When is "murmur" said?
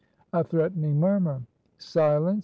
0.99-1.43